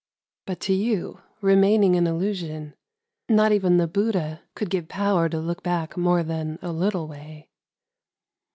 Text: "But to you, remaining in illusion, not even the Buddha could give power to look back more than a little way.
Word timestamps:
"But 0.47 0.59
to 0.61 0.73
you, 0.73 1.21
remaining 1.41 1.93
in 1.93 2.07
illusion, 2.07 2.73
not 3.29 3.51
even 3.51 3.77
the 3.77 3.87
Buddha 3.87 4.41
could 4.55 4.71
give 4.71 4.87
power 4.87 5.29
to 5.29 5.37
look 5.37 5.61
back 5.61 5.95
more 5.95 6.23
than 6.23 6.57
a 6.63 6.71
little 6.71 7.07
way. 7.07 7.51